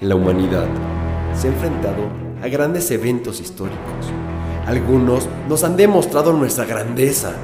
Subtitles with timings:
[0.00, 0.64] La humanidad
[1.38, 2.08] se ha enfrentado
[2.42, 3.78] a grandes eventos históricos.
[4.66, 7.34] Algunos nos han demostrado nuestra grandeza,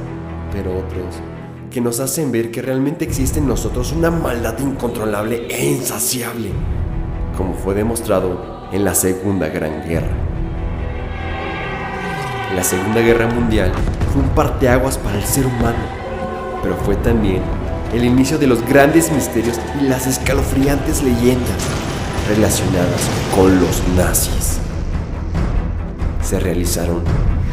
[0.52, 1.16] pero otros
[1.70, 6.48] que nos hacen ver que realmente existe en nosotros una maldad incontrolable e insaciable,
[7.36, 10.16] como fue demostrado en la Segunda Gran Guerra.
[12.54, 13.70] La Segunda Guerra Mundial
[14.14, 15.84] fue un parteaguas para el ser humano,
[16.62, 17.42] pero fue también
[17.92, 21.85] el inicio de los grandes misterios y las escalofriantes leyendas
[22.28, 24.58] relacionadas con los nazis.
[26.22, 27.02] Se realizaron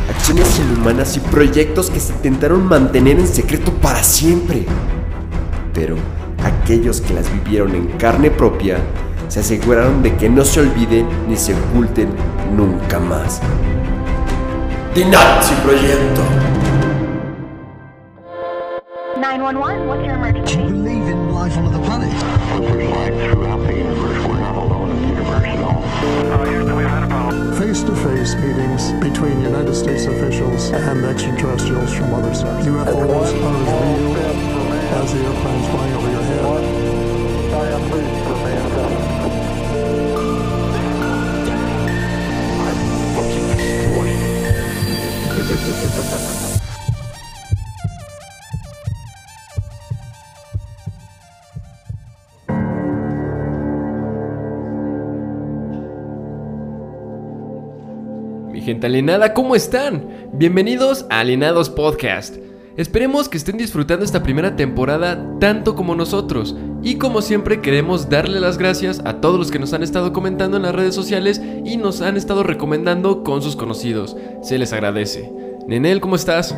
[0.09, 4.65] acciones inhumanas y proyectos que se intentaron mantener en secreto para siempre.
[5.73, 5.95] Pero
[6.43, 8.77] aquellos que las vivieron en carne propia
[9.27, 12.09] se aseguraron de que no se olviden ni se oculten
[12.55, 13.41] nunca más.
[14.93, 16.21] The Nazi Proyecto.
[19.17, 20.57] 911, what's your emergency?
[20.57, 22.13] believe in life on other planets.
[23.65, 24.12] face to
[28.23, 32.65] face meetings between United States officials and extraterrestrials from other stars.
[32.65, 34.15] UFOs are as real
[34.95, 36.43] as the airplanes flying over your head.
[46.33, 46.49] Mi
[58.63, 60.29] gente alienada, ¿cómo están?
[60.31, 62.37] Bienvenidos a Alienados Podcast.
[62.77, 66.55] Esperemos que estén disfrutando esta primera temporada tanto como nosotros.
[66.81, 70.55] Y como siempre queremos darle las gracias a todos los que nos han estado comentando
[70.55, 74.15] en las redes sociales y nos han estado recomendando con sus conocidos.
[74.41, 75.29] Se les agradece.
[75.67, 76.55] Nenel, ¿cómo estás?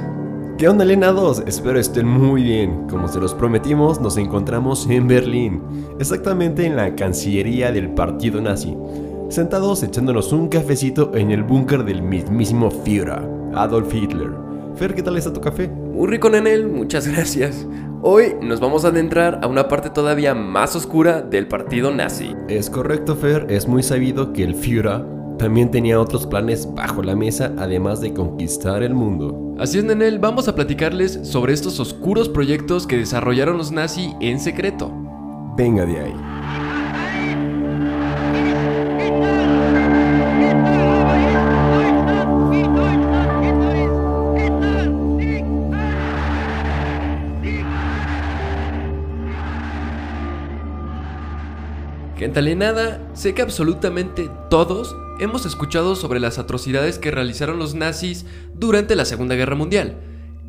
[0.59, 1.43] ¿Qué onda, alienados?
[1.47, 2.87] Espero estén muy bien.
[2.87, 5.61] Como se los prometimos, nos encontramos en Berlín,
[5.99, 8.77] exactamente en la Cancillería del Partido Nazi,
[9.29, 13.21] sentados echándonos un cafecito en el búnker del mismísimo Führer,
[13.53, 14.31] Adolf Hitler.
[14.75, 15.67] Fer, ¿qué tal está tu café?
[15.67, 17.65] Muy rico, Nenel, muchas gracias.
[18.01, 22.35] Hoy nos vamos a adentrar a una parte todavía más oscura del partido nazi.
[22.47, 25.03] Es correcto, Fer, es muy sabido que el Führer
[25.37, 29.55] también tenía otros planes bajo la mesa, además de conquistar el mundo.
[29.57, 34.39] Así es, Nenel, vamos a platicarles sobre estos oscuros proyectos que desarrollaron los nazi en
[34.39, 34.91] secreto.
[35.57, 36.24] Venga de ahí.
[52.25, 58.25] Gente alienada, sé que absolutamente todos hemos escuchado sobre las atrocidades que realizaron los nazis
[58.55, 59.97] durante la Segunda Guerra Mundial.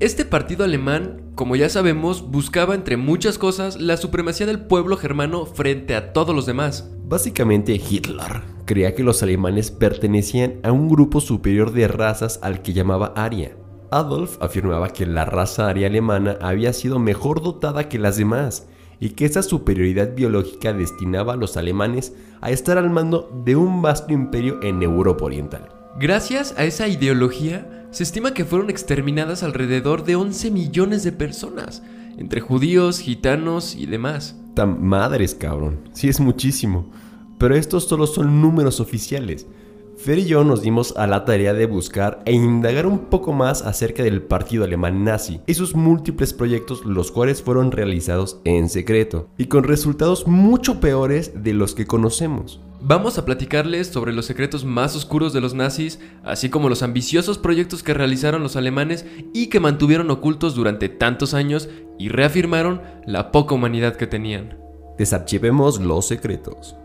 [0.00, 5.44] Este partido alemán, como ya sabemos, buscaba entre muchas cosas la supremacía del pueblo germano
[5.44, 6.90] frente a todos los demás.
[7.04, 12.72] Básicamente Hitler creía que los alemanes pertenecían a un grupo superior de razas al que
[12.72, 13.54] llamaba Aria.
[13.90, 18.66] Adolf afirmaba que la raza aria alemana había sido mejor dotada que las demás
[19.00, 23.82] y que esa superioridad biológica destinaba a los alemanes a estar al mando de un
[23.82, 25.68] vasto imperio en Europa Oriental.
[25.98, 31.82] Gracias a esa ideología, se estima que fueron exterminadas alrededor de 11 millones de personas,
[32.18, 34.36] entre judíos, gitanos y demás.
[34.54, 35.80] Tan madres, cabrón.
[35.92, 36.90] Sí es muchísimo.
[37.38, 39.46] Pero estos solo son números oficiales.
[39.96, 43.62] Fer y yo nos dimos a la tarea de buscar e indagar un poco más
[43.62, 49.30] acerca del partido alemán nazi y sus múltiples proyectos los cuales fueron realizados en secreto
[49.38, 52.60] y con resultados mucho peores de los que conocemos.
[52.82, 57.38] Vamos a platicarles sobre los secretos más oscuros de los nazis, así como los ambiciosos
[57.38, 63.32] proyectos que realizaron los alemanes y que mantuvieron ocultos durante tantos años y reafirmaron la
[63.32, 64.58] poca humanidad que tenían.
[64.98, 66.76] Desarchivemos los secretos.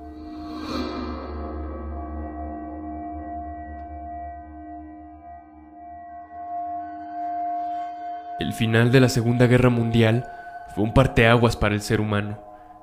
[8.42, 10.26] El final de la Segunda Guerra Mundial
[10.74, 12.40] fue un parteaguas para el ser humano,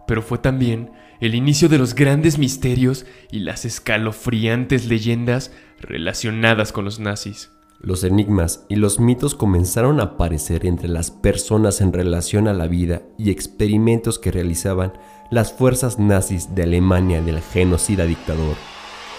[0.07, 5.51] pero fue también el inicio de los grandes misterios y las escalofriantes leyendas
[5.81, 7.51] relacionadas con los nazis.
[7.81, 12.69] Los enigmas y los mitos comenzaron a aparecer entre las personas en relación a la
[12.69, 14.93] vida y experimentos que realizaban
[15.33, 18.55] las fuerzas nazis de Alemania del genocida dictador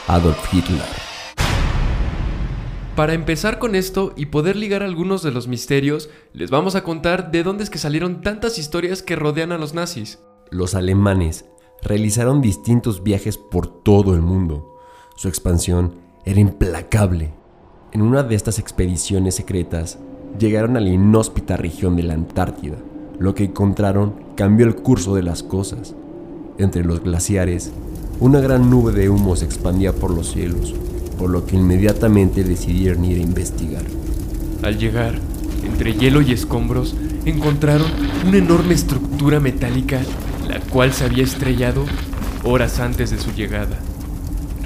[0.07, 1.08] Adolf Hitler.
[2.99, 7.31] Para empezar con esto y poder ligar algunos de los misterios, les vamos a contar
[7.31, 10.19] de dónde es que salieron tantas historias que rodean a los nazis.
[10.51, 11.45] Los alemanes
[11.81, 14.77] realizaron distintos viajes por todo el mundo.
[15.15, 17.31] Su expansión era implacable.
[17.93, 19.97] En una de estas expediciones secretas,
[20.37, 22.75] llegaron a la inhóspita región de la Antártida.
[23.17, 25.95] Lo que encontraron cambió el curso de las cosas.
[26.57, 27.71] Entre los glaciares
[28.19, 30.75] una gran nube de humo se expandía por los cielos,
[31.19, 33.83] por lo que inmediatamente decidieron ir a investigar.
[34.63, 35.19] Al llegar,
[35.65, 36.95] entre hielo y escombros,
[37.25, 37.91] encontraron
[38.25, 39.99] una enorme estructura metálica,
[40.47, 41.83] la cual se había estrellado
[42.45, 43.77] horas antes de su llegada.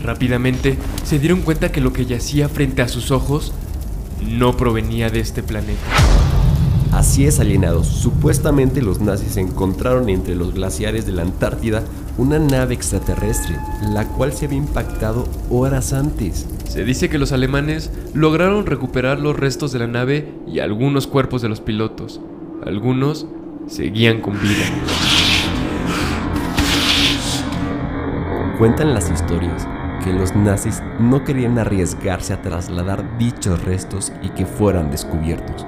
[0.03, 3.51] Rápidamente se dieron cuenta que lo que yacía frente a sus ojos
[4.21, 5.81] no provenía de este planeta.
[6.91, 7.87] Así es, alienados.
[7.87, 11.83] Supuestamente los nazis encontraron entre los glaciares de la Antártida
[12.17, 13.55] una nave extraterrestre,
[13.89, 16.47] la cual se había impactado horas antes.
[16.67, 21.41] Se dice que los alemanes lograron recuperar los restos de la nave y algunos cuerpos
[21.41, 22.21] de los pilotos.
[22.65, 23.25] Algunos
[23.67, 24.65] seguían con vida.
[28.57, 29.67] Cuentan las historias
[30.03, 35.65] que los nazis no querían arriesgarse a trasladar dichos restos y que fueran descubiertos,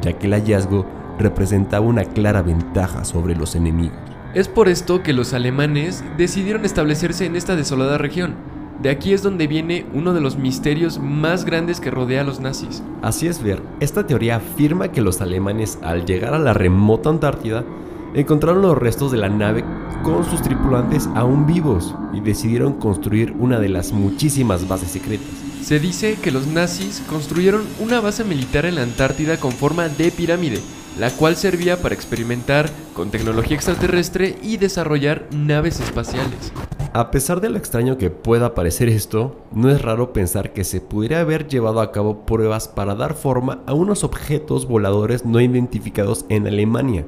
[0.00, 0.86] ya que el hallazgo
[1.18, 4.15] representaba una clara ventaja sobre los enemigos.
[4.36, 8.34] Es por esto que los alemanes decidieron establecerse en esta desolada región.
[8.82, 12.38] De aquí es donde viene uno de los misterios más grandes que rodea a los
[12.38, 12.82] nazis.
[13.00, 17.64] Así es, Ver, esta teoría afirma que los alemanes al llegar a la remota Antártida
[18.12, 19.64] encontraron los restos de la nave
[20.02, 25.30] con sus tripulantes aún vivos y decidieron construir una de las muchísimas bases secretas.
[25.62, 30.10] Se dice que los nazis construyeron una base militar en la Antártida con forma de
[30.10, 30.60] pirámide,
[30.98, 36.52] la cual servía para experimentar con tecnología extraterrestre y desarrollar naves espaciales.
[36.92, 40.80] A pesar de lo extraño que pueda parecer esto, no es raro pensar que se
[40.80, 46.24] pudiera haber llevado a cabo pruebas para dar forma a unos objetos voladores no identificados
[46.30, 47.04] en Alemania,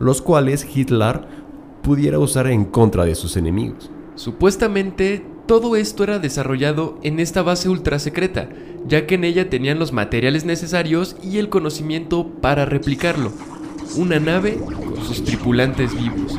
[0.00, 1.20] los cuales Hitler
[1.82, 3.92] pudiera usar en contra de sus enemigos.
[4.16, 8.50] Supuestamente todo esto era desarrollado en esta base ultra secreta,
[8.86, 13.32] ya que en ella tenían los materiales necesarios y el conocimiento para replicarlo.
[13.96, 16.38] Una nave con sus tripulantes vivos.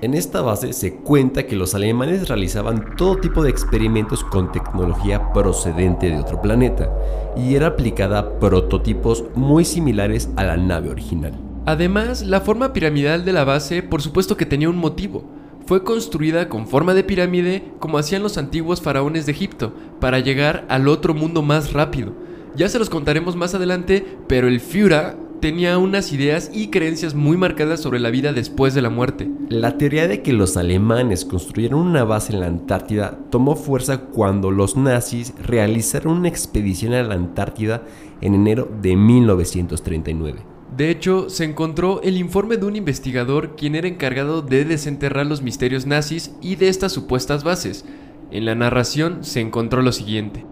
[0.00, 5.32] En esta base se cuenta que los alemanes realizaban todo tipo de experimentos con tecnología
[5.32, 6.90] procedente de otro planeta
[7.36, 11.49] y era aplicada a prototipos muy similares a la nave original.
[11.66, 15.24] Además, la forma piramidal de la base por supuesto que tenía un motivo.
[15.66, 20.64] Fue construida con forma de pirámide como hacían los antiguos faraones de Egipto, para llegar
[20.68, 22.12] al otro mundo más rápido.
[22.56, 27.36] Ya se los contaremos más adelante, pero el Führer tenía unas ideas y creencias muy
[27.36, 29.30] marcadas sobre la vida después de la muerte.
[29.48, 34.50] La teoría de que los alemanes construyeron una base en la Antártida tomó fuerza cuando
[34.50, 37.82] los nazis realizaron una expedición a la Antártida
[38.20, 40.49] en enero de 1939.
[40.80, 45.42] De hecho, se encontró el informe de un investigador quien era encargado de desenterrar los
[45.42, 47.84] misterios nazis y de estas supuestas bases.
[48.30, 50.46] En la narración se encontró lo siguiente.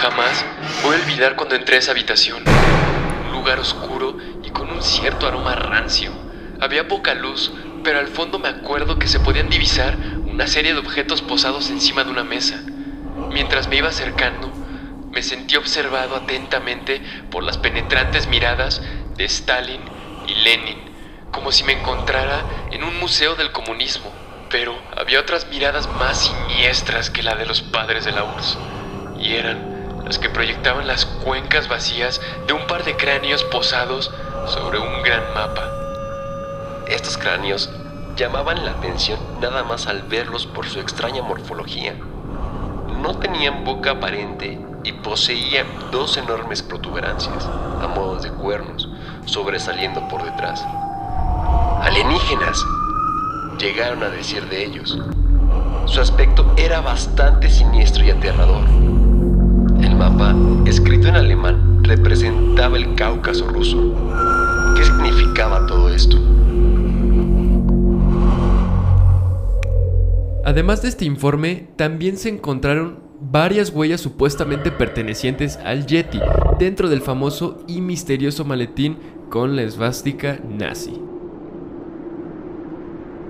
[0.00, 0.46] Jamás
[0.82, 2.42] voy a olvidar cuando entré a esa habitación.
[3.26, 6.10] Un lugar oscuro y con un cierto aroma rancio.
[6.58, 7.52] Había poca luz,
[7.84, 12.02] pero al fondo me acuerdo que se podían divisar una serie de objetos posados encima
[12.04, 12.64] de una mesa.
[13.30, 14.50] Mientras me iba acercando,
[15.12, 18.80] me sentí observado atentamente por las penetrantes miradas
[19.20, 19.82] de Stalin
[20.26, 20.78] y Lenin,
[21.30, 24.10] como si me encontrara en un museo del comunismo.
[24.48, 28.58] Pero había otras miradas más siniestras que la de los padres de la URSS,
[29.20, 34.10] y eran las que proyectaban las cuencas vacías de un par de cráneos posados
[34.46, 35.68] sobre un gran mapa.
[36.88, 37.68] Estos cráneos
[38.16, 41.94] llamaban la atención nada más al verlos por su extraña morfología.
[43.02, 48.88] No tenían boca aparente y poseían dos enormes protuberancias, a modo de cuernos,
[49.24, 50.64] sobresaliendo por detrás.
[51.82, 52.64] Alienígenas,
[53.58, 54.98] llegaron a decir de ellos.
[55.86, 58.64] Su aspecto era bastante siniestro y aterrador.
[59.80, 60.34] El mapa,
[60.66, 63.94] escrito en alemán, representaba el Cáucaso ruso.
[64.76, 66.16] ¿Qué significaba todo esto?
[70.44, 76.18] Además de este informe, también se encontraron varias huellas supuestamente pertenecientes al Yeti
[76.58, 81.00] dentro del famoso y misterioso maletín con la esvástica nazi.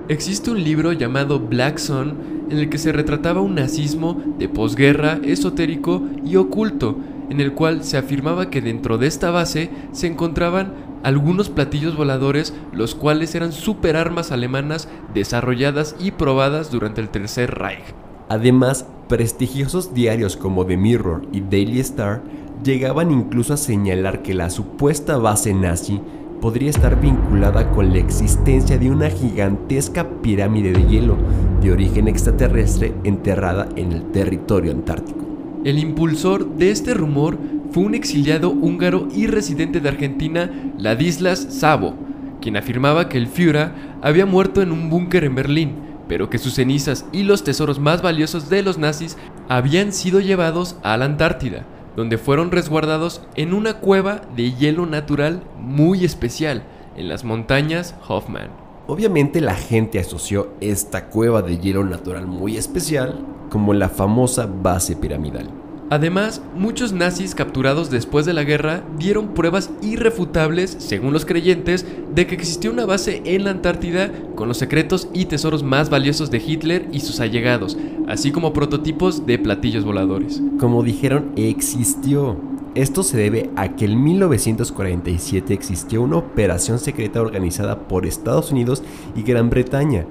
[0.08, 5.20] Existe un libro llamado Black Sun en el que se retrataba un nazismo de posguerra
[5.22, 10.74] esotérico y oculto, en el cual se afirmaba que dentro de esta base se encontraban
[11.04, 17.84] algunos platillos voladores, los cuales eran superarmas alemanas desarrolladas y probadas durante el Tercer Reich.
[18.30, 22.22] Además, prestigiosos diarios como The Mirror y Daily Star
[22.62, 26.00] llegaban incluso a señalar que la supuesta base nazi
[26.40, 31.16] podría estar vinculada con la existencia de una gigantesca pirámide de hielo
[31.60, 35.26] de origen extraterrestre enterrada en el territorio antártico.
[35.64, 37.36] El impulsor de este rumor
[37.72, 41.94] fue un exiliado húngaro y residente de Argentina, Ladislas Sabo,
[42.40, 43.72] quien afirmaba que el Führer
[44.02, 48.02] había muerto en un búnker en Berlín, pero que sus cenizas y los tesoros más
[48.02, 49.16] valiosos de los nazis
[49.48, 51.64] habían sido llevados a la Antártida,
[51.94, 56.64] donde fueron resguardados en una cueva de hielo natural muy especial
[56.96, 58.48] en las montañas Hoffman.
[58.88, 64.96] Obviamente la gente asoció esta cueva de hielo natural muy especial como la famosa base
[64.96, 65.48] piramidal.
[65.90, 72.28] Además, muchos nazis capturados después de la guerra dieron pruebas irrefutables, según los creyentes, de
[72.28, 76.38] que existió una base en la Antártida con los secretos y tesoros más valiosos de
[76.38, 80.40] Hitler y sus allegados, así como prototipos de platillos voladores.
[80.60, 82.36] Como dijeron, existió.
[82.76, 88.84] Esto se debe a que en 1947 existió una operación secreta organizada por Estados Unidos
[89.16, 90.06] y Gran Bretaña,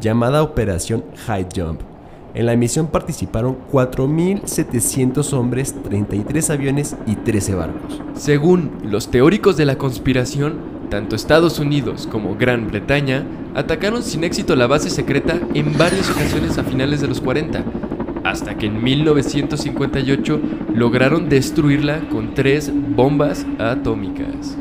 [0.00, 1.93] llamada Operación High Jump.
[2.34, 8.02] En la misión participaron 4.700 hombres, 33 aviones y 13 barcos.
[8.14, 10.58] Según los teóricos de la conspiración,
[10.90, 13.24] tanto Estados Unidos como Gran Bretaña
[13.54, 17.62] atacaron sin éxito la base secreta en varias ocasiones a finales de los 40,
[18.24, 20.40] hasta que en 1958
[20.74, 24.56] lograron destruirla con tres bombas atómicas.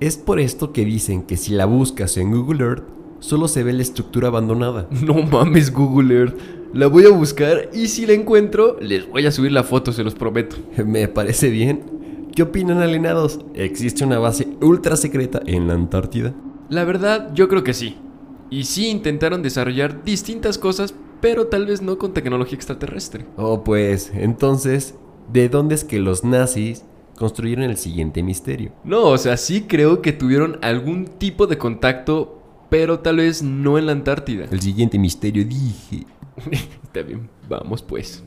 [0.00, 2.84] Es por esto que dicen que si la buscas en Google Earth,
[3.18, 4.88] solo se ve la estructura abandonada.
[5.04, 6.38] No mames Google Earth,
[6.72, 10.02] la voy a buscar y si la encuentro les voy a subir la foto, se
[10.02, 10.56] los prometo.
[10.86, 11.82] Me parece bien.
[12.34, 13.40] ¿Qué opinan alienados?
[13.52, 16.32] ¿Existe una base ultra secreta en la Antártida?
[16.70, 17.96] La verdad, yo creo que sí.
[18.48, 23.26] Y sí intentaron desarrollar distintas cosas, pero tal vez no con tecnología extraterrestre.
[23.36, 24.94] Oh, pues, entonces,
[25.30, 26.84] ¿de dónde es que los nazis
[27.20, 28.72] construyeron el siguiente misterio?
[28.82, 33.76] No, o sea, sí creo que tuvieron algún tipo de contacto, pero tal vez no
[33.76, 34.46] en la Antártida.
[34.50, 36.06] El siguiente misterio dije.
[36.82, 38.24] Está bien, vamos pues.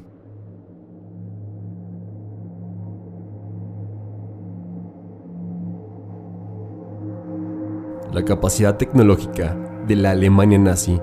[8.14, 9.58] La capacidad tecnológica
[9.88, 11.02] de la Alemania nazi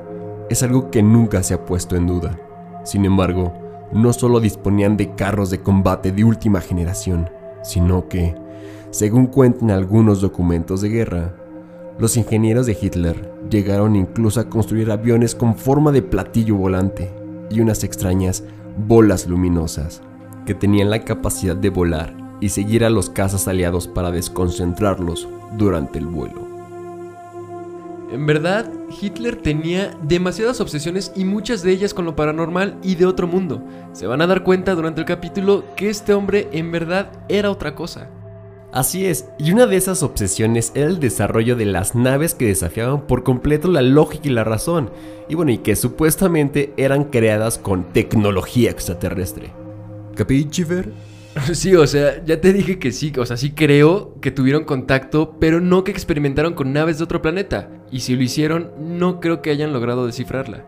[0.49, 2.39] es algo que nunca se ha puesto en duda.
[2.85, 3.53] Sin embargo,
[3.93, 7.29] no solo disponían de carros de combate de última generación,
[7.63, 8.35] sino que,
[8.91, 11.35] según cuentan algunos documentos de guerra,
[11.99, 17.11] los ingenieros de Hitler llegaron incluso a construir aviones con forma de platillo volante
[17.51, 18.43] y unas extrañas
[18.89, 20.03] bolas luminosas
[20.47, 25.99] que tenían la capacidad de volar y seguir a los cazas aliados para desconcentrarlos durante
[25.99, 26.50] el vuelo.
[28.13, 33.07] En verdad, Hitler tenía demasiadas obsesiones y muchas de ellas con lo paranormal y de
[33.07, 33.63] otro mundo.
[33.93, 37.77] Se van a dar cuenta durante el capítulo que este hombre en verdad era otra
[37.77, 38.11] cosa.
[38.73, 43.07] Así es, y una de esas obsesiones era el desarrollo de las naves que desafiaban
[43.07, 44.91] por completo la lógica y la razón,
[45.29, 49.53] y bueno, y que supuestamente eran creadas con tecnología extraterrestre.
[50.15, 50.93] ¿Capichifer?
[51.53, 55.37] Sí, o sea, ya te dije que sí, o sea, sí creo que tuvieron contacto,
[55.39, 57.71] pero no que experimentaron con naves de otro planeta.
[57.91, 60.65] Y si lo hicieron, no creo que hayan logrado descifrarla.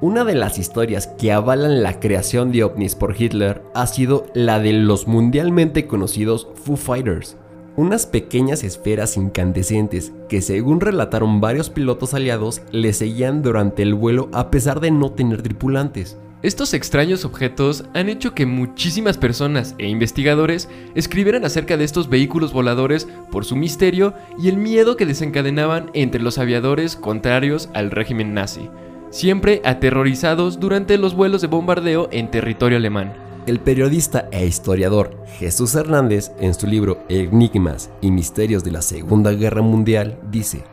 [0.00, 4.58] Una de las historias que avalan la creación de ovnis por Hitler ha sido la
[4.58, 7.36] de los mundialmente conocidos Foo Fighters,
[7.76, 14.28] unas pequeñas esferas incandescentes que según relataron varios pilotos aliados le seguían durante el vuelo
[14.32, 16.18] a pesar de no tener tripulantes.
[16.42, 22.52] Estos extraños objetos han hecho que muchísimas personas e investigadores escribieran acerca de estos vehículos
[22.52, 28.34] voladores por su misterio y el miedo que desencadenaban entre los aviadores contrarios al régimen
[28.34, 28.68] nazi,
[29.10, 33.14] siempre aterrorizados durante los vuelos de bombardeo en territorio alemán.
[33.46, 39.32] El periodista e historiador Jesús Hernández, en su libro Enigmas y Misterios de la Segunda
[39.32, 40.64] Guerra Mundial, dice,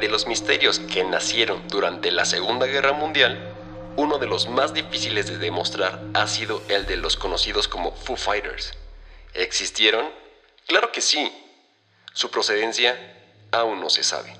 [0.00, 3.55] De los misterios que nacieron durante la Segunda Guerra Mundial,
[3.96, 8.16] uno de los más difíciles de demostrar ha sido el de los conocidos como Foo
[8.16, 8.72] Fighters.
[9.34, 10.06] ¿Existieron?
[10.66, 11.32] Claro que sí.
[12.12, 12.96] Su procedencia
[13.52, 14.36] aún no se sabe.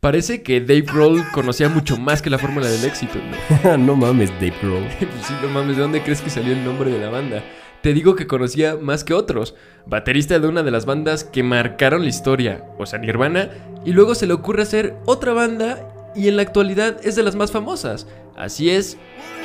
[0.00, 3.18] Parece que Dave Grohl conocía mucho más que la fórmula del éxito,
[3.62, 3.76] ¿no?
[3.78, 4.88] no mames, Dave Grohl.
[5.00, 7.44] sí, no mames, ¿de dónde crees que salió el nombre de la banda?
[7.82, 9.54] Te digo que conocía más que otros.
[9.86, 13.50] Baterista de una de las bandas que marcaron la historia, o sea, Nirvana,
[13.84, 17.36] y luego se le ocurre hacer otra banda y en la actualidad es de las
[17.36, 18.06] más famosas.
[18.36, 18.96] Así es,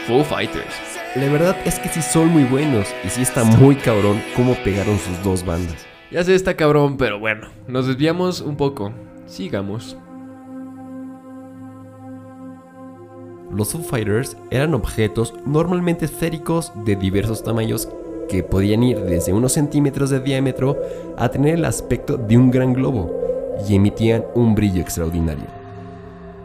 [0.08, 0.74] Foo Fighters.
[1.16, 5.00] La verdad es que sí son muy buenos y sí está muy cabrón cómo pegaron
[5.00, 5.86] sus dos bandas.
[6.12, 8.94] Ya sé, está cabrón, pero bueno, nos desviamos un poco.
[9.26, 9.98] Sigamos.
[13.52, 17.88] Los Foo Fighters eran objetos normalmente esféricos de diversos tamaños
[18.28, 20.78] que podían ir desde unos centímetros de diámetro
[21.18, 23.12] a tener el aspecto de un gran globo
[23.68, 25.55] y emitían un brillo extraordinario.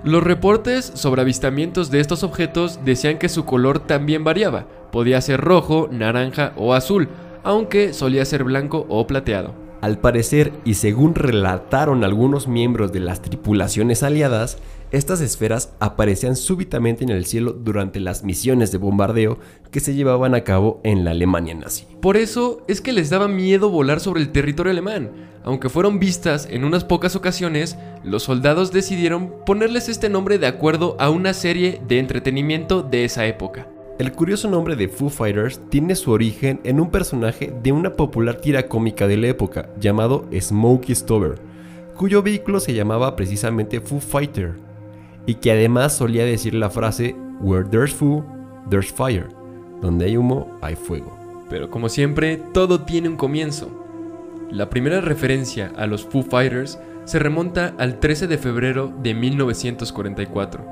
[0.03, 5.43] Los reportes sobre avistamientos de estos objetos decían que su color también variaba, podía ser
[5.43, 7.09] rojo, naranja o azul,
[7.43, 9.70] aunque solía ser blanco o plateado.
[9.81, 14.59] Al parecer, y según relataron algunos miembros de las tripulaciones aliadas,
[14.93, 19.39] estas esferas aparecían súbitamente en el cielo durante las misiones de bombardeo
[19.71, 21.87] que se llevaban a cabo en la Alemania nazi.
[22.03, 25.13] Por eso es que les daba miedo volar sobre el territorio alemán.
[25.45, 30.97] Aunque fueron vistas en unas pocas ocasiones, los soldados decidieron ponerles este nombre de acuerdo
[30.99, 33.67] a una serie de entretenimiento de esa época.
[34.01, 38.37] El curioso nombre de Foo Fighters tiene su origen en un personaje de una popular
[38.37, 41.35] tira cómica de la época llamado Smokey Stover,
[41.99, 44.55] cuyo vehículo se llamaba precisamente Foo Fighter,
[45.27, 48.25] y que además solía decir la frase Where there's Foo,
[48.71, 49.29] there's fire,
[49.83, 51.15] donde hay humo, hay fuego.
[51.51, 53.69] Pero como siempre, todo tiene un comienzo.
[54.51, 60.65] La primera referencia a los Foo Fighters se remonta al 13 de febrero de 1944,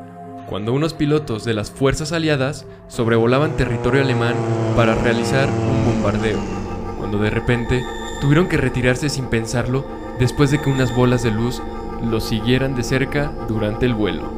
[0.49, 4.35] cuando unos pilotos de las fuerzas aliadas sobrevolaban territorio alemán
[4.76, 6.38] para realizar un bombardeo,
[6.97, 7.85] cuando de repente
[8.23, 9.87] tuvieron que retirarse sin pensarlo
[10.19, 11.61] después de que unas bolas de luz
[12.02, 14.33] los siguieran de cerca durante el vuelo.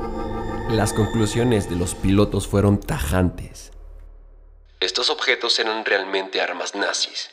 [0.69, 3.71] Las conclusiones de los pilotos fueron tajantes.
[4.81, 7.31] Estos objetos eran realmente armas nazis.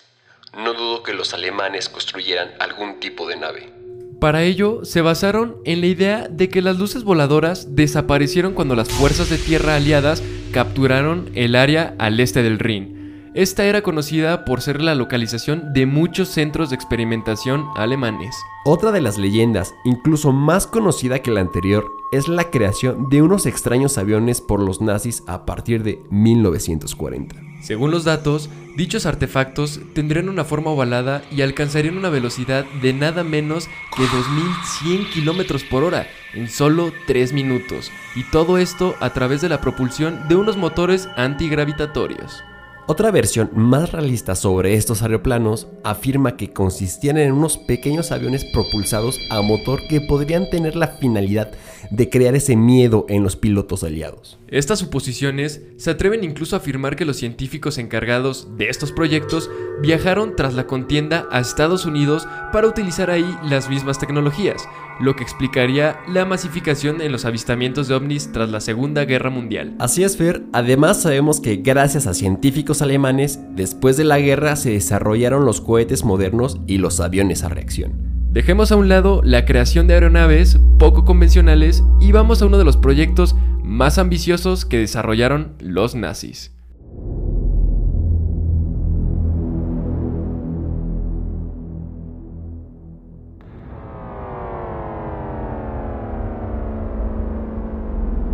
[0.55, 3.76] No dudo que los alemanes construyeran algún tipo de nave.
[4.19, 8.89] Para ello, se basaron en la idea de que las luces voladoras desaparecieron cuando las
[8.89, 13.31] fuerzas de tierra aliadas capturaron el área al este del Rin.
[13.35, 18.35] Esta era conocida por ser la localización de muchos centros de experimentación alemanes.
[18.65, 23.45] Otra de las leyendas, incluso más conocida que la anterior, es la creación de unos
[23.45, 27.35] extraños aviones por los nazis a partir de 1940.
[27.61, 33.23] Según los datos, dichos artefactos tendrían una forma ovalada y alcanzarían una velocidad de nada
[33.23, 39.41] menos que 2100 km por hora en solo 3 minutos, y todo esto a través
[39.41, 42.43] de la propulsión de unos motores antigravitatorios.
[42.89, 49.19] Otra versión más realista sobre estos aeroplanos afirma que consistían en unos pequeños aviones propulsados
[49.29, 51.51] a motor que podrían tener la finalidad
[51.91, 54.39] de crear ese miedo en los pilotos aliados.
[54.47, 59.49] Estas suposiciones se atreven incluso a afirmar que los científicos encargados de estos proyectos
[59.81, 64.65] viajaron tras la contienda a Estados Unidos para utilizar ahí las mismas tecnologías,
[64.99, 69.75] lo que explicaría la masificación en los avistamientos de ovnis tras la Segunda Guerra Mundial.
[69.79, 70.43] Así es, Fer.
[70.53, 76.03] Además sabemos que gracias a científicos alemanes, después de la guerra se desarrollaron los cohetes
[76.03, 77.93] modernos y los aviones a reacción.
[78.31, 82.65] Dejemos a un lado la creación de aeronaves poco convencionales y vamos a uno de
[82.65, 86.56] los proyectos más ambiciosos que desarrollaron los nazis.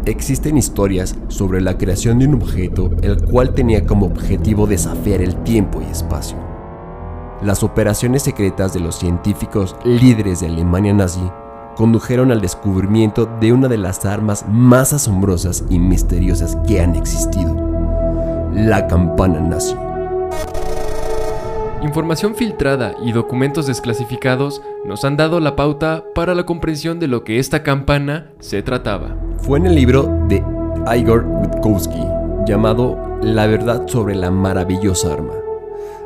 [0.06, 5.36] Existen historias sobre la creación de un objeto el cual tenía como objetivo desafiar el
[5.44, 6.38] tiempo y espacio.
[7.42, 11.22] Las operaciones secretas de los científicos líderes de Alemania nazi
[11.78, 17.56] condujeron al descubrimiento de una de las armas más asombrosas y misteriosas que han existido,
[18.54, 19.76] la campana nazi.
[21.84, 27.26] Información filtrada y documentos desclasificados nos han dado la pauta para la comprensión de lo
[27.26, 29.18] que esta campana se trataba.
[29.40, 30.42] Fue en el libro de
[30.96, 32.02] Igor Witkowski
[32.48, 35.34] llamado La verdad sobre la maravillosa arma,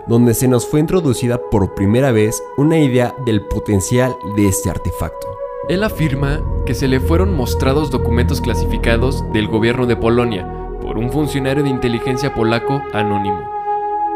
[0.08, 5.28] donde se nos fue introducida por primera vez una idea del potencial de este artefacto.
[5.70, 10.48] Él afirma que se le fueron mostrados documentos clasificados del gobierno de Polonia
[10.82, 13.57] por un funcionario de inteligencia polaco anónimo.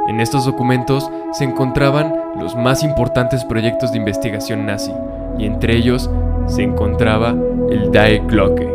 [0.07, 4.91] En estos documentos se encontraban los más importantes proyectos de investigación nazi,
[5.37, 6.09] y entre ellos
[6.47, 7.35] se encontraba
[7.69, 8.67] el Die Glocke.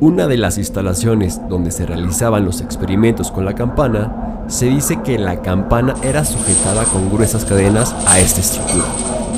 [0.00, 5.18] Una de las instalaciones donde se realizaban los experimentos con la campana, se dice que
[5.18, 8.86] la campana era sujetada con gruesas cadenas a esta estructura,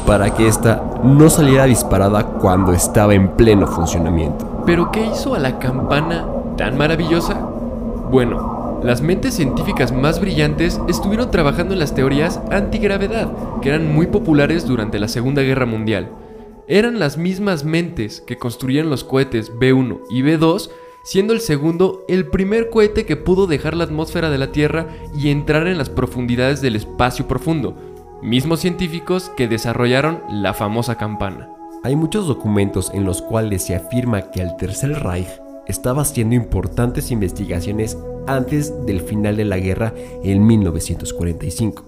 [0.07, 4.63] para que ésta no saliera disparada cuando estaba en pleno funcionamiento.
[4.67, 7.52] ¿Pero qué hizo a la campana tan maravillosa?
[8.13, 14.07] Bueno, las mentes científicas más brillantes estuvieron trabajando en las teorías antigravedad, que eran muy
[14.07, 16.11] populares durante la Segunda Guerra Mundial.
[16.69, 20.69] Eran las mismas mentes que construyeron los cohetes B1 y B2,
[21.05, 25.31] siendo el segundo el primer cohete que pudo dejar la atmósfera de la Tierra y
[25.31, 27.79] entrar en las profundidades del espacio profundo,
[28.21, 31.49] mismos científicos que desarrollaron la famosa campana.
[31.83, 37.11] Hay muchos documentos en los cuales se afirma que el Tercer Reich estaba haciendo importantes
[37.11, 37.97] investigaciones
[38.27, 41.85] antes del final de la guerra en 1945.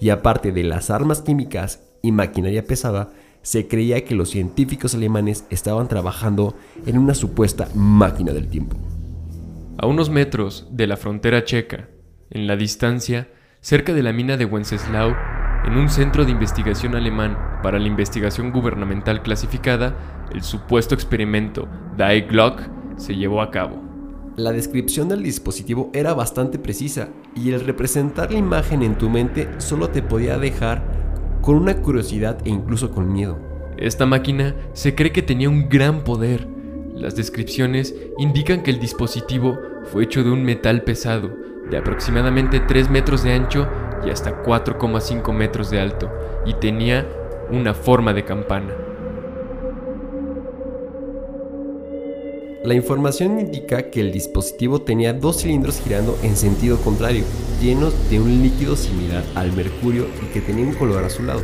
[0.00, 3.10] Y aparte de las armas químicas y maquinaria pesada,
[3.42, 6.54] se creía que los científicos alemanes estaban trabajando
[6.86, 8.76] en una supuesta máquina del tiempo.
[9.78, 11.88] A unos metros de la frontera checa,
[12.30, 13.28] en la distancia,
[13.60, 15.14] cerca de la mina de Wenceslao,
[15.64, 19.96] en un centro de investigación alemán para la investigación gubernamental clasificada,
[20.32, 22.62] el supuesto experimento Die Glock
[23.02, 23.82] se llevó a cabo.
[24.36, 29.48] La descripción del dispositivo era bastante precisa y el representar la imagen en tu mente
[29.58, 30.82] solo te podía dejar
[31.42, 33.38] con una curiosidad e incluso con miedo.
[33.76, 36.46] Esta máquina se cree que tenía un gran poder.
[36.94, 41.30] Las descripciones indican que el dispositivo fue hecho de un metal pesado,
[41.68, 43.66] de aproximadamente 3 metros de ancho
[44.06, 46.10] y hasta 4,5 metros de alto,
[46.46, 47.06] y tenía
[47.50, 48.72] una forma de campana.
[52.64, 57.24] La información indica que el dispositivo tenía dos cilindros girando en sentido contrario,
[57.60, 61.42] llenos de un líquido similar al mercurio y que tenía un color azulado.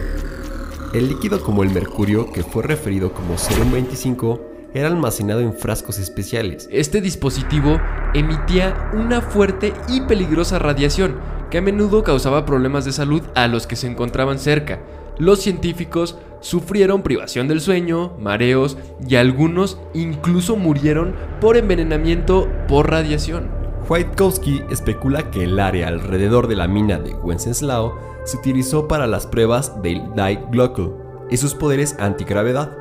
[0.95, 4.41] El líquido como el mercurio, que fue referido como 025,
[4.75, 6.69] era almacenado en frascos especiales.
[6.71, 7.81] Este dispositivo
[8.15, 11.17] emitía una fuerte y peligrosa radiación
[11.51, 14.79] que a menudo causaba problemas de salud a los que se encontraban cerca.
[15.19, 23.51] Los científicos sufrieron privación del sueño, mareos y algunos incluso murieron por envenenamiento por radiación.
[23.89, 29.27] Whitekowski especula que el área alrededor de la mina de Wenceslao se utilizó para las
[29.27, 30.91] pruebas del Die Glocke
[31.31, 32.77] y sus poderes antigravedad.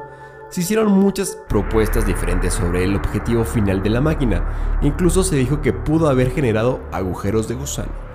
[0.50, 5.62] Se hicieron muchas propuestas diferentes sobre el objetivo final de la máquina, incluso se dijo
[5.62, 8.07] que pudo haber generado agujeros de gusano.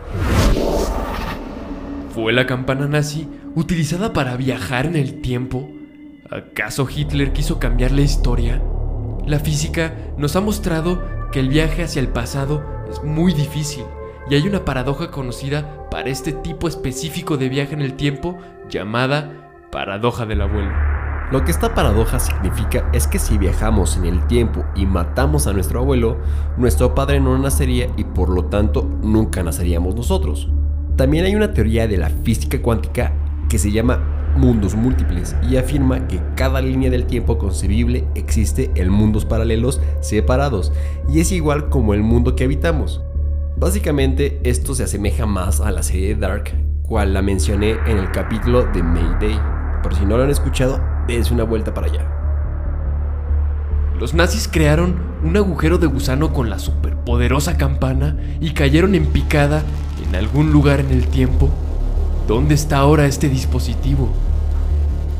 [2.14, 5.70] ¿Fue la campana nazi utilizada para viajar en el tiempo?
[6.30, 8.62] ¿Acaso Hitler quiso cambiar la historia?
[9.26, 13.84] La física nos ha mostrado que el viaje hacia el pasado es muy difícil
[14.28, 18.36] y hay una paradoja conocida para este tipo específico de viaje en el tiempo
[18.68, 20.70] llamada paradoja del abuelo.
[21.30, 25.54] Lo que esta paradoja significa es que si viajamos en el tiempo y matamos a
[25.54, 26.18] nuestro abuelo,
[26.58, 30.50] nuestro padre no nacería y por lo tanto nunca naceríamos nosotros.
[30.96, 33.12] También hay una teoría de la física cuántica
[33.48, 34.00] que se llama
[34.36, 40.72] mundos múltiples y afirma que cada línea del tiempo concebible existe en mundos paralelos separados
[41.08, 43.02] y es igual como el mundo que habitamos.
[43.56, 46.52] Básicamente esto se asemeja más a la serie Dark,
[46.82, 49.38] cual la mencioné en el capítulo de Mayday.
[49.82, 52.06] Por si no lo han escuchado, dense una vuelta para allá.
[53.98, 59.62] Los nazis crearon un agujero de gusano con la superpoderosa campana y cayeron en picada
[60.12, 61.48] en algún lugar en el tiempo.
[62.28, 64.10] ¿Dónde está ahora este dispositivo?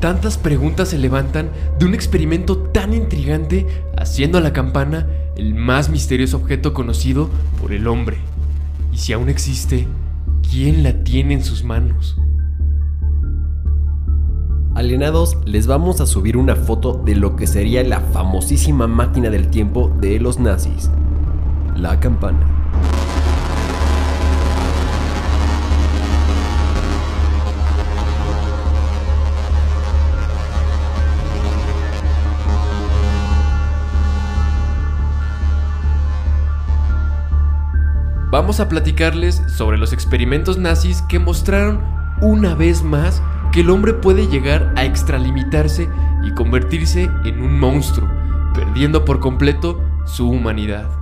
[0.01, 5.89] Tantas preguntas se levantan de un experimento tan intrigante haciendo a la campana el más
[5.89, 8.19] misterioso objeto conocido por el hombre.
[8.93, 9.89] Y si aún existe,
[10.51, 12.19] ¿quién la tiene en sus manos?
[14.75, 19.49] Alienados, les vamos a subir una foto de lo que sería la famosísima máquina del
[19.49, 20.91] tiempo de los nazis,
[21.77, 22.62] la campana.
[38.33, 41.85] Vamos a platicarles sobre los experimentos nazis que mostraron
[42.23, 45.91] una vez más que el hombre puede llegar a extralimitarse
[46.25, 48.09] y convertirse en un monstruo,
[48.55, 51.02] perdiendo por completo su humanidad.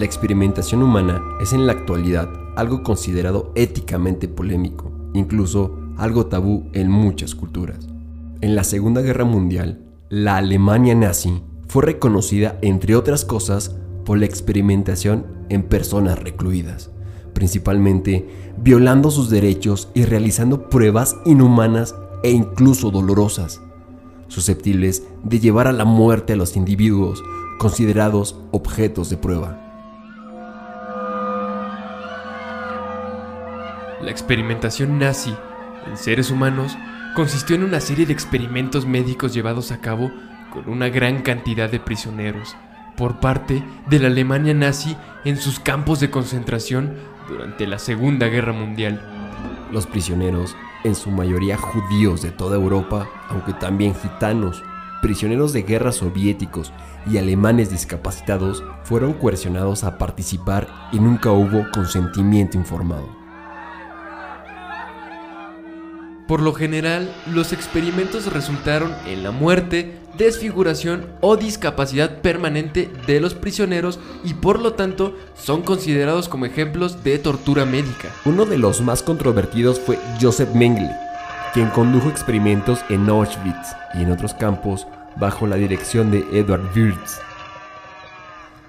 [0.00, 6.90] La experimentación humana es en la actualidad algo considerado éticamente polémico, incluso algo tabú en
[6.90, 7.86] muchas culturas.
[8.40, 14.24] En la Segunda Guerra Mundial, la Alemania nazi fue reconocida, entre otras cosas, por la
[14.24, 16.90] experimentación en personas recluidas,
[17.34, 23.60] principalmente violando sus derechos y realizando pruebas inhumanas e incluso dolorosas,
[24.28, 27.22] susceptibles de llevar a la muerte a los individuos
[27.58, 29.66] considerados objetos de prueba.
[34.02, 35.34] La experimentación nazi
[35.86, 36.76] en seres humanos
[37.14, 40.10] consistió en una serie de experimentos médicos llevados a cabo
[40.52, 42.56] con una gran cantidad de prisioneros
[42.96, 46.96] por parte de la Alemania nazi en sus campos de concentración
[47.28, 49.00] durante la Segunda Guerra Mundial.
[49.70, 54.62] Los prisioneros, en su mayoría judíos de toda Europa, aunque también gitanos,
[55.02, 56.72] prisioneros de guerra soviéticos
[57.06, 63.19] y alemanes discapacitados fueron coercionados a participar y nunca hubo consentimiento informado.
[66.30, 73.34] Por lo general, los experimentos resultaron en la muerte, desfiguración o discapacidad permanente de los
[73.34, 78.10] prisioneros y por lo tanto son considerados como ejemplos de tortura médica.
[78.24, 80.94] Uno de los más controvertidos fue Joseph Mengele,
[81.52, 87.18] quien condujo experimentos en Auschwitz y en otros campos bajo la dirección de Edward Wirtz.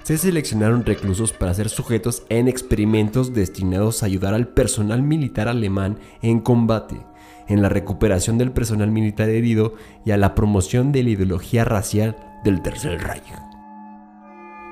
[0.01, 5.99] Se seleccionaron reclusos para ser sujetos en experimentos destinados a ayudar al personal militar alemán
[6.23, 7.10] en combate
[7.47, 9.73] en la recuperación del personal militar herido
[10.05, 13.23] y a la promoción de la ideología racial del Tercer Reich.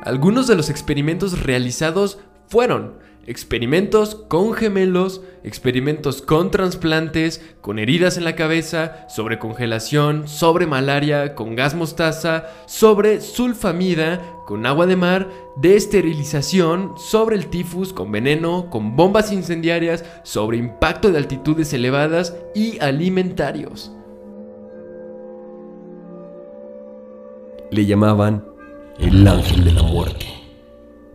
[0.04, 8.24] Algunos de los experimentos realizados fueron experimentos con gemelos, experimentos con trasplantes, con heridas en
[8.24, 15.30] la cabeza, sobre congelación, sobre malaria, con gas mostaza, sobre sulfamida, con agua de mar,
[15.58, 22.36] de esterilización, sobre el tifus, con veneno, con bombas incendiarias, sobre impacto de altitudes elevadas
[22.56, 23.92] y alimentarios.
[27.70, 28.44] Le llamaban
[28.98, 30.39] el ángel de la muerte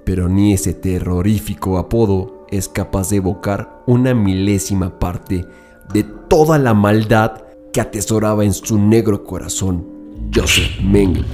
[0.04, 5.46] pero ni ese terrorífico apodo es capaz de evocar una milésima parte
[5.92, 9.86] de toda la maldad que atesoraba en su negro corazón
[10.34, 11.26] Joseph Mengele.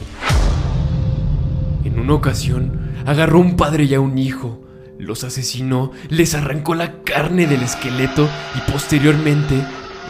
[1.85, 4.61] En una ocasión, agarró un padre y a un hijo,
[4.98, 9.54] los asesinó, les arrancó la carne del esqueleto y posteriormente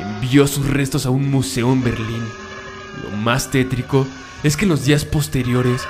[0.00, 2.22] envió sus restos a un museo en Berlín.
[3.02, 4.06] Lo más tétrico
[4.42, 5.82] es que en los días posteriores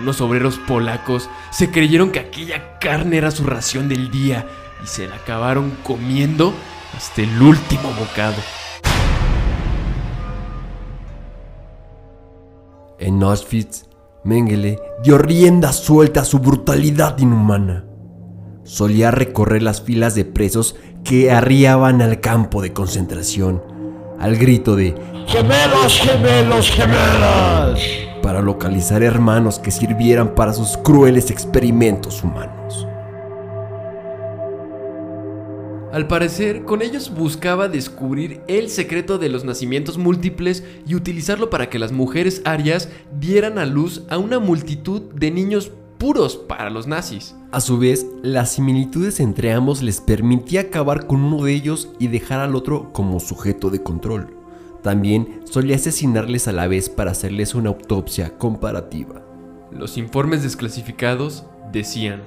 [0.00, 4.46] unos obreros polacos se creyeron que aquella carne era su ración del día
[4.82, 6.52] y se la acabaron comiendo
[6.96, 8.36] hasta el último bocado.
[12.98, 13.86] En Auschwitz,
[14.24, 17.84] Mengele dio rienda suelta a su brutalidad inhumana.
[18.62, 23.60] Solía recorrer las filas de presos que arriaban al campo de concentración,
[24.20, 24.94] al grito de
[25.26, 28.01] ¡Gemelos, gemelos, gemelos!
[28.22, 32.86] Para localizar hermanos que sirvieran para sus crueles experimentos humanos.
[35.92, 41.68] Al parecer, con ellos buscaba descubrir el secreto de los nacimientos múltiples y utilizarlo para
[41.68, 42.88] que las mujeres arias
[43.20, 47.36] dieran a luz a una multitud de niños puros para los nazis.
[47.50, 52.06] A su vez, las similitudes entre ambos les permitía acabar con uno de ellos y
[52.08, 54.41] dejar al otro como sujeto de control.
[54.82, 59.22] También solía asesinarles a la vez para hacerles una autopsia comparativa.
[59.70, 62.22] Los informes desclasificados decían,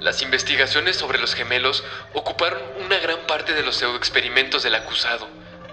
[0.00, 1.82] las investigaciones sobre los gemelos
[2.12, 5.26] ocuparon una gran parte de los pseudoexperimentos del acusado,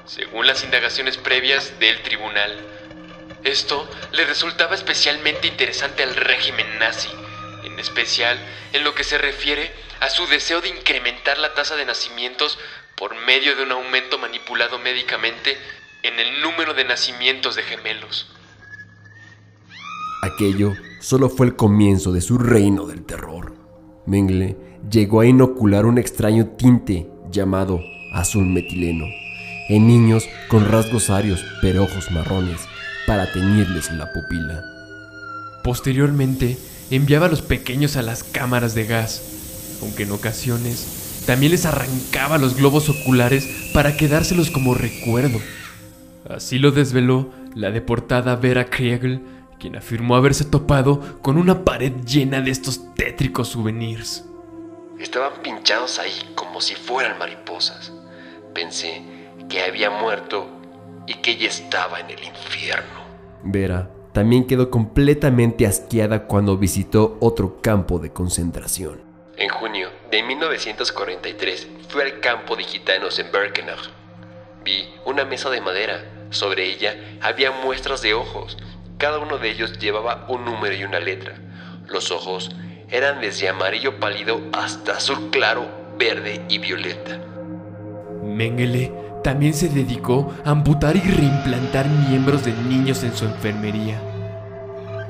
[0.06, 2.58] según las indagaciones previas del tribunal.
[3.44, 7.10] Esto le resultaba especialmente interesante al régimen nazi,
[7.66, 8.40] en especial
[8.72, 12.58] en lo que se refiere a su deseo de incrementar la tasa de nacimientos
[12.98, 15.58] por medio de un aumento manipulado médicamente
[16.04, 18.30] en el número de nacimientos de gemelos.
[20.22, 23.54] Aquello solo fue el comienzo de su reino del terror.
[24.06, 24.58] Mengele
[24.90, 27.82] llegó a inocular un extraño tinte llamado
[28.14, 29.06] azul metileno
[29.70, 32.62] en niños con rasgos arios pero ojos marrones
[33.08, 34.64] para teñirles la pupila.
[35.64, 36.58] Posteriormente,
[36.92, 39.22] enviaba a los pequeños a las cámaras de gas,
[39.82, 45.40] aunque en ocasiones también les arrancaba los globos oculares para quedárselos como recuerdo.
[46.30, 49.22] Así lo desveló la deportada Vera Kriegel,
[49.60, 54.26] quien afirmó haberse topado con una pared llena de estos tétricos souvenirs.
[55.00, 57.92] Estaban pinchados ahí como si fueran mariposas.
[58.54, 59.02] Pensé
[59.50, 60.48] que había muerto
[61.08, 63.04] y que ella estaba en el infierno.
[63.44, 69.02] Vera también quedó completamente asqueada cuando visitó otro campo de concentración.
[69.38, 73.78] En junio de 1943 fui al campo de gitanos en Birkenau.
[74.64, 76.28] Vi una mesa de madera.
[76.30, 78.56] Sobre ella había muestras de ojos.
[79.00, 81.34] Cada uno de ellos llevaba un número y una letra.
[81.88, 82.52] Los ojos
[82.92, 87.20] eran desde amarillo pálido hasta azul claro, verde y violeta.
[88.22, 88.92] Mengele
[89.24, 94.13] también se dedicó a amputar y reimplantar miembros de niños en su enfermería.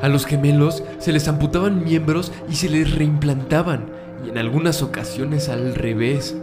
[0.03, 3.85] A los gemelos se les amputaban miembros y se les reimplantaban
[4.25, 6.35] y en algunas ocasiones al revés.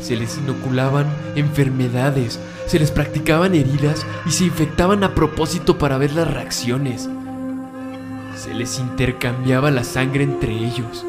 [0.00, 6.14] Se les inoculaban enfermedades, se les practicaban heridas y se infectaban a propósito para ver
[6.14, 7.10] las reacciones.
[8.38, 11.04] Se les intercambiaba la sangre entre ellos.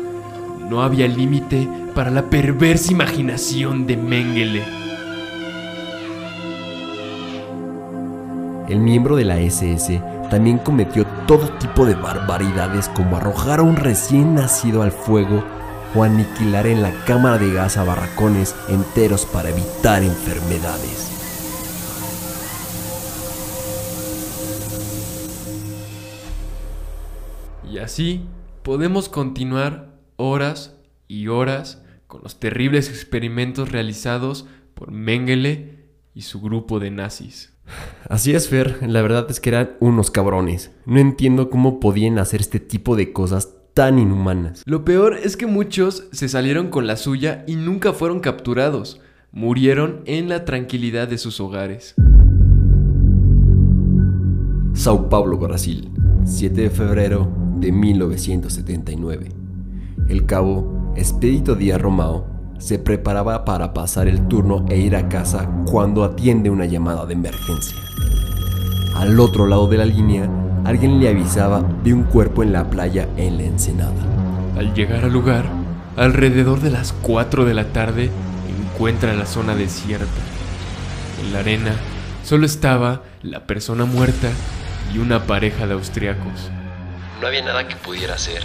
[0.70, 4.85] No había límite para la perversa imaginación de Mengele.
[8.68, 10.02] El miembro de la SS
[10.32, 15.44] también cometió todo tipo de barbaridades como arrojar a un recién nacido al fuego
[15.94, 21.12] o aniquilar en la cámara de gas a barracones enteros para evitar enfermedades.
[27.72, 28.26] Y así
[28.64, 30.76] podemos continuar horas
[31.08, 37.55] y horas con los terribles experimentos realizados por Mengele y su grupo de nazis.
[38.08, 40.72] Así es, Fer, la verdad es que eran unos cabrones.
[40.86, 44.64] No entiendo cómo podían hacer este tipo de cosas tan inhumanas.
[44.66, 49.02] Lo peor es que muchos se salieron con la suya y nunca fueron capturados.
[49.32, 51.96] Murieron en la tranquilidad de sus hogares.
[54.74, 55.90] Sao Paulo, Brasil,
[56.24, 59.30] 7 de febrero de 1979.
[60.08, 65.50] El cabo Expedito Díaz Romao se preparaba para pasar el turno e ir a casa
[65.66, 67.78] cuando atiende una llamada de emergencia.
[68.96, 70.30] Al otro lado de la línea,
[70.64, 73.92] alguien le avisaba de un cuerpo en la playa en la ensenada.
[74.58, 75.46] Al llegar al lugar,
[75.98, 78.10] alrededor de las 4 de la tarde,
[78.74, 80.06] encuentra la zona desierta.
[81.22, 81.76] En la arena
[82.24, 84.30] solo estaba la persona muerta
[84.94, 86.50] y una pareja de austriacos.
[87.22, 88.44] No había nada que pudiera hacer.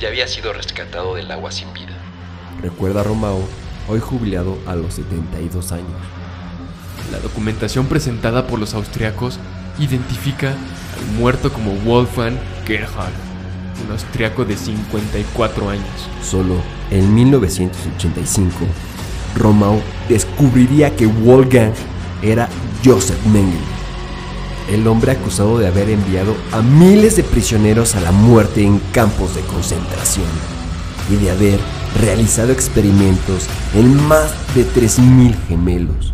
[0.00, 1.95] Ya había sido rescatado del agua sin vida.
[2.62, 3.40] Recuerda Romao,
[3.88, 5.86] hoy jubilado a los 72 años.
[7.12, 9.38] La documentación presentada por los austriacos
[9.78, 13.12] identifica al muerto como Wolfgang Gerhard,
[13.84, 16.08] un austriaco de 54 años.
[16.22, 16.54] Solo
[16.90, 18.56] en 1985,
[19.36, 21.72] Romao descubriría que Wolfgang
[22.22, 22.48] era
[22.84, 23.60] Joseph Mengele,
[24.70, 29.34] el hombre acusado de haber enviado a miles de prisioneros a la muerte en campos
[29.34, 30.26] de concentración
[31.10, 31.60] y de haber
[32.00, 36.12] realizado experimentos en más de 3.000 gemelos.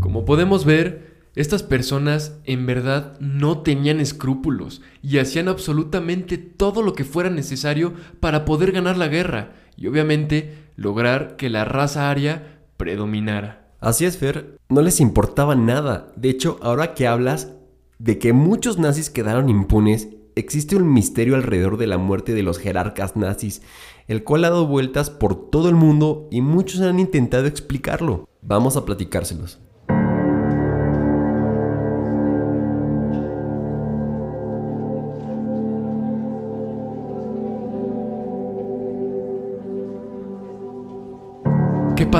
[0.00, 6.92] Como podemos ver, estas personas en verdad no tenían escrúpulos y hacían absolutamente todo lo
[6.94, 12.60] que fuera necesario para poder ganar la guerra y obviamente lograr que la raza aria
[12.76, 13.68] predominara.
[13.80, 16.12] Así es, Fer, no les importaba nada.
[16.16, 17.52] De hecho, ahora que hablas
[17.98, 22.58] de que muchos nazis quedaron impunes, existe un misterio alrededor de la muerte de los
[22.58, 23.62] jerarcas nazis,
[24.06, 28.28] el cual ha dado vueltas por todo el mundo y muchos han intentado explicarlo.
[28.40, 29.60] Vamos a platicárselos.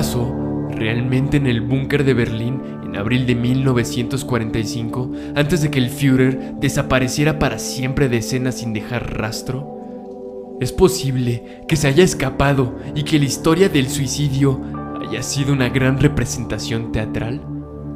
[0.04, 5.78] ¿Qué pasó realmente en el búnker de Berlín en abril de 1945 antes de que
[5.78, 10.58] el Führer desapareciera para siempre de escena sin dejar rastro?
[10.60, 14.60] ¿Es posible que se haya escapado y que la historia del suicidio
[15.00, 17.40] haya sido una gran representación teatral?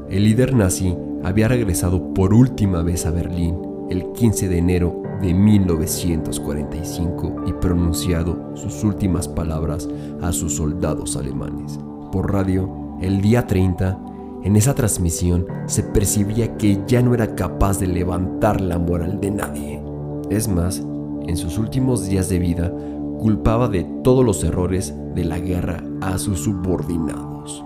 [0.09, 3.55] El líder nazi había regresado por última vez a Berlín
[3.91, 9.87] el 15 de enero de 1945 y pronunciado sus últimas palabras
[10.23, 11.79] a sus soldados alemanes.
[12.13, 13.99] Por radio, el día 30,
[14.43, 19.31] en esa transmisión se percibía que ya no era capaz de levantar la moral de
[19.31, 19.83] nadie.
[20.31, 20.79] Es más,
[21.27, 22.73] en sus últimos días de vida,
[23.19, 27.63] culpaba de todos los errores de la guerra a sus subordinados,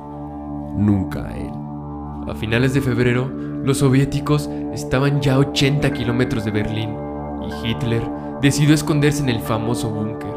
[0.77, 1.53] nunca a él.
[2.29, 6.91] A finales de febrero, los soviéticos estaban ya a 80 kilómetros de Berlín
[7.43, 8.03] y Hitler
[8.41, 10.33] decidió esconderse en el famoso búnker.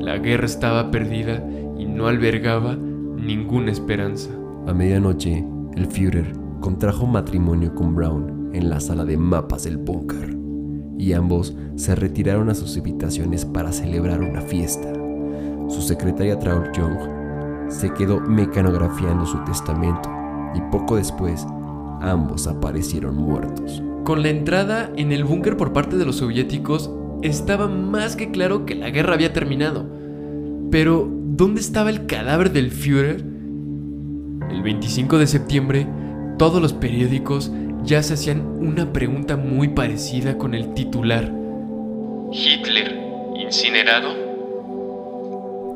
[0.00, 1.44] La guerra estaba perdida
[1.76, 2.76] y no albergaba
[3.22, 4.30] ninguna esperanza.
[4.66, 5.44] A medianoche,
[5.76, 10.36] el Führer contrajo matrimonio con Brown en la sala de mapas del búnker
[10.98, 14.92] y ambos se retiraron a sus habitaciones para celebrar una fiesta.
[15.68, 20.10] Su secretaria Traut Young se quedó mecanografiando su testamento
[20.54, 21.46] y poco después
[22.00, 23.82] ambos aparecieron muertos.
[24.04, 26.90] Con la entrada en el búnker por parte de los soviéticos,
[27.22, 30.01] estaba más que claro que la guerra había terminado.
[30.72, 33.22] Pero, ¿dónde estaba el cadáver del Führer?
[34.50, 35.86] El 25 de septiembre,
[36.38, 37.52] todos los periódicos
[37.84, 41.30] ya se hacían una pregunta muy parecida con el titular.
[42.32, 42.98] ¿Hitler
[43.36, 44.16] incinerado?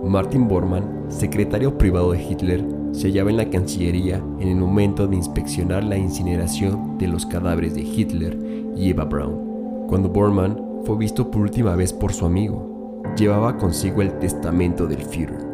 [0.02, 5.16] Martin Bormann, secretario privado de Hitler, se hallaba en la Cancillería en el momento de
[5.16, 8.38] inspeccionar la incineración de los cadáveres de Hitler
[8.74, 9.86] y Eva Braun.
[9.88, 12.75] Cuando Bormann fue visto por última vez por su amigo,
[13.16, 15.44] llevaba consigo el testamento del Führer.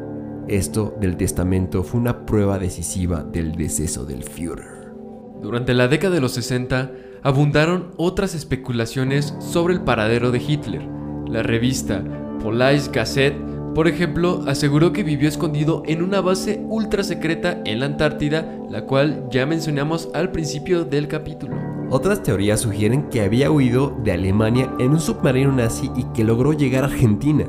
[0.48, 4.92] Esto del testamento fue una prueba decisiva del deceso del Führer.
[5.40, 6.92] Durante la década de los 60
[7.22, 10.82] abundaron otras especulaciones sobre el paradero de Hitler.
[11.28, 12.02] La revista
[12.42, 13.38] Police Gazette,
[13.74, 18.84] por ejemplo, aseguró que vivió escondido en una base ultra secreta en la Antártida, la
[18.84, 21.71] cual ya mencionamos al principio del capítulo.
[21.94, 26.54] Otras teorías sugieren que había huido de Alemania en un submarino nazi y que logró
[26.54, 27.44] llegar a Argentina,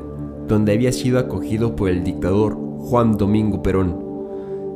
[0.46, 3.98] donde había sido acogido por el dictador Juan Domingo Perón.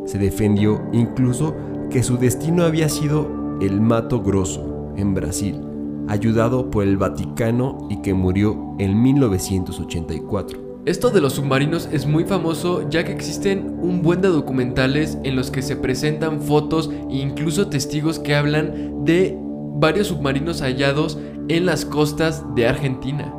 [0.07, 1.55] Se defendió incluso
[1.91, 5.61] que su destino había sido el Mato Grosso, en Brasil,
[6.09, 10.81] ayudado por el Vaticano y que murió en 1984.
[10.87, 15.37] Esto de los submarinos es muy famoso ya que existen un buen de documentales en
[15.37, 19.37] los que se presentan fotos e incluso testigos que hablan de
[19.79, 21.18] varios submarinos hallados
[21.49, 23.33] en las costas de Argentina.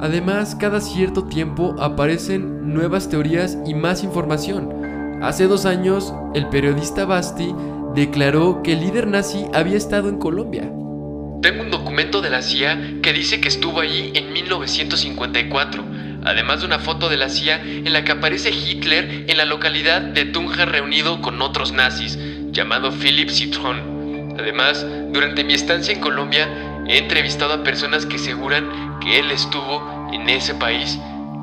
[0.00, 5.20] Además, cada cierto tiempo aparecen nuevas teorías y más información.
[5.22, 7.54] Hace dos años, el periodista Basti
[7.94, 10.62] declaró que el líder nazi había estado en Colombia.
[11.42, 15.84] Tengo un documento de la CIA que dice que estuvo allí en 1954,
[16.24, 20.00] además de una foto de la CIA en la que aparece Hitler en la localidad
[20.00, 22.18] de Tunja reunido con otros nazis,
[22.52, 23.89] llamado Philip Citron.
[24.38, 26.48] Además, durante mi estancia en Colombia,
[26.86, 30.98] he entrevistado a personas que aseguran que él estuvo en ese país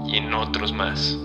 [0.05, 1.17] y en otros más.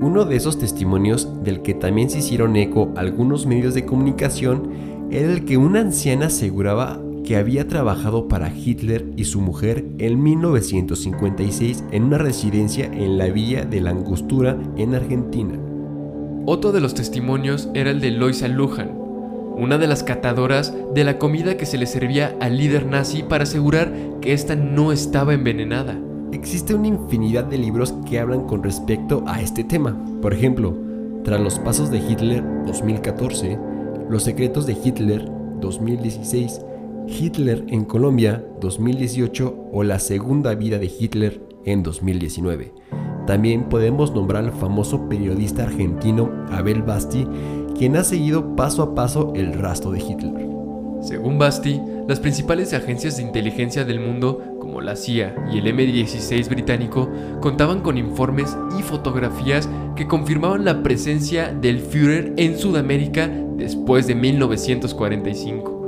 [0.00, 5.32] Uno de esos testimonios del que también se hicieron eco algunos medios de comunicación era
[5.32, 11.84] el que una anciana aseguraba que había trabajado para Hitler y su mujer en 1956
[11.92, 15.58] en una residencia en la Villa de la Angostura en Argentina.
[16.46, 18.99] Otro de los testimonios era el de Loisa Lujan,
[19.60, 23.44] una de las catadoras de la comida que se le servía al líder nazi para
[23.44, 23.92] asegurar
[24.22, 25.98] que ésta no estaba envenenada.
[26.32, 29.96] Existe una infinidad de libros que hablan con respecto a este tema.
[30.22, 30.74] Por ejemplo,
[31.22, 33.58] Tras los pasos de Hitler 2014,
[34.08, 35.30] Los secretos de Hitler
[35.60, 36.62] 2016,
[37.06, 42.72] Hitler en Colombia 2018 o La segunda vida de Hitler en 2019.
[43.26, 47.26] También podemos nombrar al famoso periodista argentino Abel Basti,
[47.80, 50.34] quien ha seguido paso a paso el rastro de Hitler.
[51.00, 56.46] Según Basti, las principales agencias de inteligencia del mundo, como la CIA y el M16
[56.50, 57.08] británico,
[57.40, 59.66] contaban con informes y fotografías
[59.96, 65.79] que confirmaban la presencia del Führer en Sudamérica después de 1945.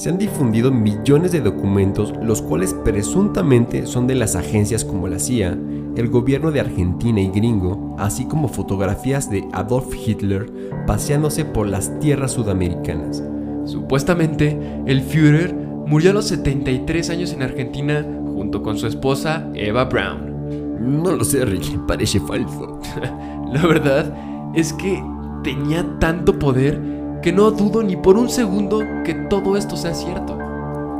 [0.00, 5.18] Se han difundido millones de documentos, los cuales presuntamente son de las agencias como la
[5.18, 5.58] CIA,
[5.94, 10.50] el gobierno de Argentina y gringo, así como fotografías de Adolf Hitler
[10.86, 13.22] paseándose por las tierras sudamericanas.
[13.66, 19.84] Supuestamente, el Führer murió a los 73 años en Argentina junto con su esposa Eva
[19.84, 21.02] Braun.
[21.02, 22.80] No lo sé, Ricky, parece falso.
[23.52, 24.16] La verdad
[24.54, 25.04] es que
[25.44, 30.38] tenía tanto poder que no dudo ni por un segundo que todo esto sea cierto.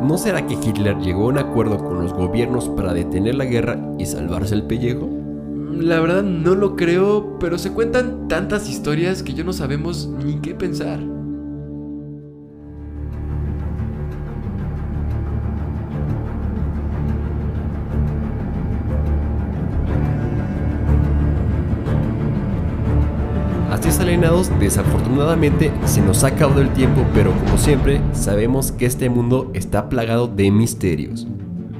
[0.03, 3.79] ¿No será que Hitler llegó a un acuerdo con los gobiernos para detener la guerra
[3.99, 5.09] y salvarse el pellejo?
[5.73, 10.41] La verdad no lo creo, pero se cuentan tantas historias que ya no sabemos ni
[10.41, 11.01] qué pensar.
[24.49, 29.89] Desafortunadamente se nos ha acabado el tiempo, pero como siempre, sabemos que este mundo está
[29.89, 31.27] plagado de misterios.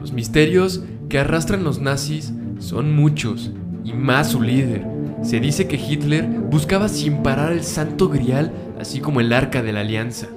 [0.01, 3.53] Los misterios que arrastran los nazis son muchos,
[3.85, 4.87] y más su líder.
[5.23, 9.73] Se dice que Hitler buscaba sin parar el santo grial, así como el arca de
[9.73, 10.29] la alianza.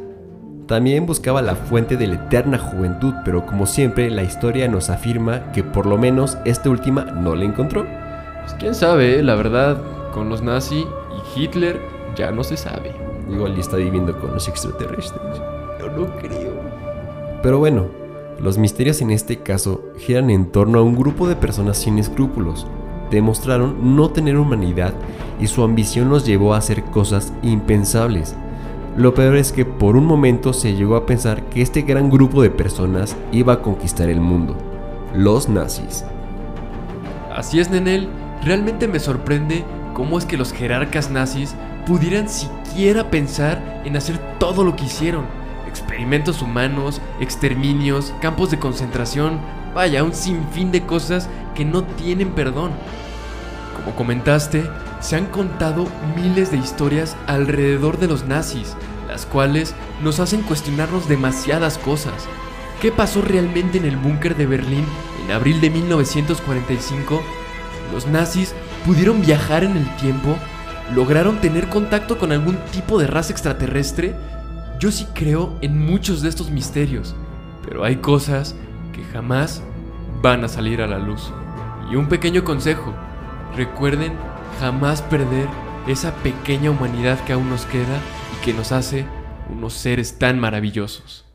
[0.67, 5.51] También buscaba la fuente de la eterna juventud, pero como siempre, la historia nos afirma
[5.51, 7.85] que por lo menos esta última no la encontró.
[8.41, 9.81] Pues quién sabe, la verdad,
[10.13, 12.93] con los nazis y Hitler ya no se sabe.
[13.29, 15.41] Igual está viviendo con los extraterrestres.
[15.79, 16.53] Yo no creo.
[17.41, 17.87] Pero bueno,
[18.39, 22.67] los misterios en este caso giran en torno a un grupo de personas sin escrúpulos.
[23.11, 24.93] Demostraron no tener humanidad
[25.39, 28.35] y su ambición los llevó a hacer cosas impensables.
[28.97, 32.41] Lo peor es que por un momento se llegó a pensar que este gran grupo
[32.41, 34.55] de personas iba a conquistar el mundo.
[35.15, 36.05] Los nazis.
[37.33, 38.07] Así es, Nenel.
[38.43, 41.55] Realmente me sorprende cómo es que los jerarcas nazis
[41.85, 45.25] pudieran siquiera pensar en hacer todo lo que hicieron.
[45.67, 49.39] Experimentos humanos, exterminios, campos de concentración,
[49.73, 52.71] vaya, un sinfín de cosas que no tienen perdón.
[53.75, 54.69] Como comentaste,
[54.99, 58.75] se han contado miles de historias alrededor de los nazis,
[59.07, 62.27] las cuales nos hacen cuestionarnos demasiadas cosas.
[62.81, 64.85] ¿Qué pasó realmente en el búnker de Berlín
[65.25, 67.21] en abril de 1945?
[67.93, 68.53] ¿Los nazis
[68.85, 70.37] pudieron viajar en el tiempo?
[70.91, 74.15] ¿Lograron tener contacto con algún tipo de raza extraterrestre?
[74.79, 77.15] Yo sí creo en muchos de estos misterios,
[77.65, 78.55] pero hay cosas
[78.91, 79.63] que jamás
[80.21, 81.31] van a salir a la luz.
[81.89, 82.93] Y un pequeño consejo,
[83.55, 84.13] recuerden
[84.59, 85.47] jamás perder
[85.87, 87.99] esa pequeña humanidad que aún nos queda
[88.37, 89.05] y que nos hace
[89.49, 91.25] unos seres tan maravillosos.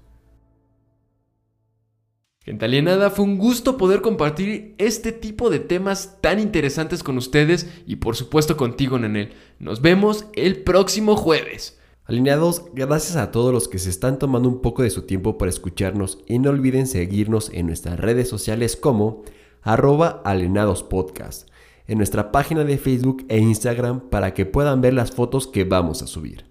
[2.49, 7.69] Gente alienada, fue un gusto poder compartir este tipo de temas tan interesantes con ustedes
[7.87, 9.35] y por supuesto contigo, Nenel.
[9.59, 11.79] Nos vemos el próximo jueves.
[12.07, 15.51] Alineados, gracias a todos los que se están tomando un poco de su tiempo para
[15.51, 19.25] escucharnos y no olviden seguirnos en nuestras redes sociales como
[19.61, 21.51] arroba alienadospodcast,
[21.87, 26.01] en nuestra página de Facebook e Instagram para que puedan ver las fotos que vamos
[26.01, 26.47] a subir.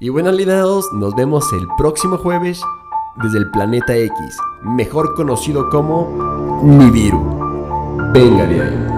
[0.00, 2.62] Y bueno alineados, nos vemos el próximo jueves
[3.22, 8.12] desde el planeta X, mejor conocido como Nibiru.
[8.12, 8.93] Venga de ahí.